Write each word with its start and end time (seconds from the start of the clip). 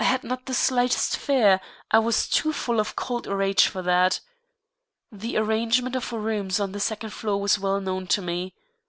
I 0.00 0.02
had 0.02 0.24
not 0.24 0.46
the 0.46 0.52
slightest 0.52 1.16
fear, 1.16 1.60
I 1.92 2.00
was 2.00 2.28
too 2.28 2.52
full 2.52 2.80
of 2.80 2.96
cold 2.96 3.28
rage 3.28 3.68
for 3.68 3.82
that. 3.82 4.18
The 5.12 5.36
arrangement 5.36 5.94
of 5.94 6.12
rooms 6.12 6.58
on 6.58 6.72
the 6.72 6.80
second 6.80 7.10
floor 7.10 7.40
was 7.40 7.56
well 7.56 7.80
known 7.80 8.08
to 8.08 8.20
me. 8.20 8.52